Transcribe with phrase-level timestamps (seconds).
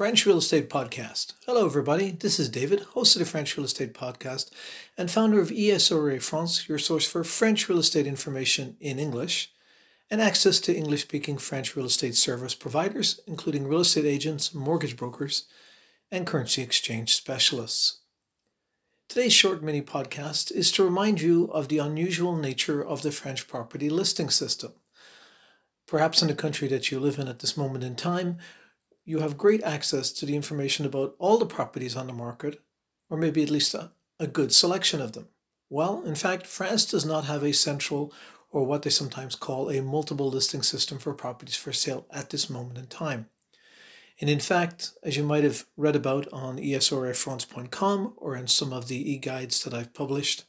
[0.00, 1.34] French Real Estate Podcast.
[1.44, 2.10] Hello, everybody.
[2.10, 4.50] This is David, host of the French Real Estate Podcast
[4.96, 9.52] and founder of ESREA France, your source for French real estate information in English
[10.10, 14.96] and access to English speaking French real estate service providers, including real estate agents, mortgage
[14.96, 15.44] brokers,
[16.10, 17.98] and currency exchange specialists.
[19.06, 23.46] Today's short mini podcast is to remind you of the unusual nature of the French
[23.46, 24.72] property listing system.
[25.86, 28.38] Perhaps in the country that you live in at this moment in time,
[29.10, 32.62] you have great access to the information about all the properties on the market,
[33.08, 35.26] or maybe at least a, a good selection of them.
[35.68, 38.12] Well, in fact, France does not have a central
[38.52, 42.48] or what they sometimes call a multiple listing system for properties for sale at this
[42.48, 43.26] moment in time.
[44.20, 48.86] And in fact, as you might have read about on esreafrance.com or in some of
[48.86, 50.44] the e-guides that I've published,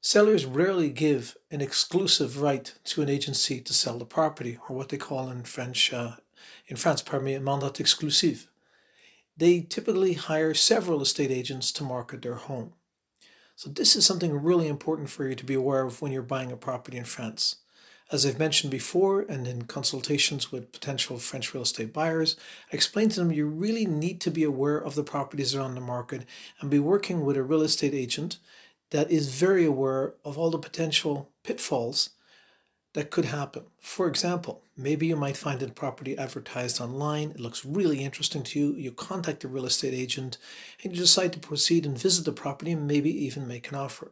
[0.00, 4.88] sellers rarely give an exclusive right to an agency to sell the property, or what
[4.88, 6.16] they call in French uh,
[6.66, 8.46] in France, a mandat exclusif.
[9.36, 12.72] They typically hire several estate agents to market their home.
[13.54, 16.52] So, this is something really important for you to be aware of when you're buying
[16.52, 17.56] a property in France.
[18.10, 22.36] As I've mentioned before, and in consultations with potential French real estate buyers,
[22.72, 25.64] I explained to them you really need to be aware of the properties that are
[25.64, 26.24] on the market
[26.60, 28.38] and be working with a real estate agent
[28.90, 32.10] that is very aware of all the potential pitfalls
[32.98, 33.62] that could happen.
[33.78, 38.58] For example, maybe you might find a property advertised online, it looks really interesting to
[38.58, 40.36] you, you contact the real estate agent,
[40.82, 44.10] and you decide to proceed and visit the property and maybe even make an offer.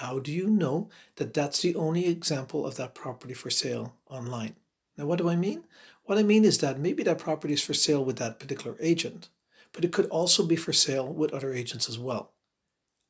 [0.00, 4.56] How do you know that that's the only example of that property for sale online?
[4.98, 5.62] Now, what do I mean?
[6.02, 9.28] What I mean is that maybe that property is for sale with that particular agent,
[9.72, 12.32] but it could also be for sale with other agents as well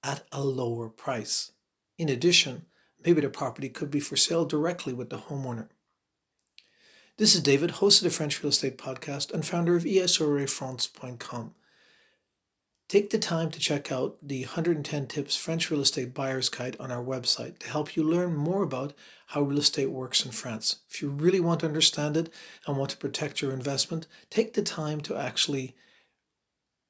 [0.05, 1.53] at a lower price.
[1.97, 2.67] In addition,
[3.05, 5.69] Maybe the property could be for sale directly with the homeowner.
[7.17, 11.55] This is David, host of the French Real Estate Podcast and founder of esreafrance.com.
[12.89, 16.91] Take the time to check out the 110 Tips French Real Estate Buyer's Guide on
[16.91, 18.95] our website to help you learn more about
[19.29, 20.81] how real estate works in France.
[20.91, 22.33] If you really want to understand it
[22.67, 25.77] and want to protect your investment, take the time to actually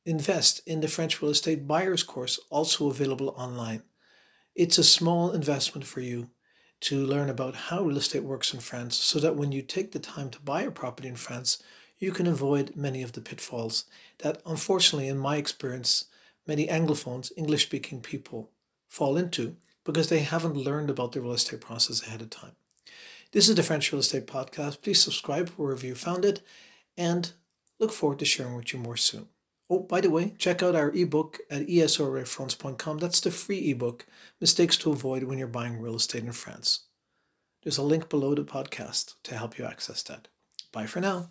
[0.07, 3.83] invest in the French Real Estate Buyer's Course, also available online.
[4.61, 6.29] It's a small investment for you
[6.81, 9.99] to learn about how real estate works in France so that when you take the
[9.99, 11.63] time to buy a property in France,
[11.99, 13.87] you can avoid many of the pitfalls
[14.19, 16.11] that, unfortunately, in my experience,
[16.47, 18.51] many Anglophones, English speaking people,
[18.87, 22.53] fall into because they haven't learned about the real estate process ahead of time.
[23.33, 24.83] This is the French Real Estate Podcast.
[24.83, 26.43] Please subscribe wherever you found it
[26.99, 27.33] and
[27.79, 29.29] look forward to sharing with you more soon.
[29.73, 32.99] Oh, by the way, check out our ebook at esreafrance.com.
[32.99, 34.05] That's the free ebook,
[34.41, 36.87] Mistakes to Avoid When You're Buying Real Estate in France.
[37.63, 40.27] There's a link below the podcast to help you access that.
[40.73, 41.31] Bye for now.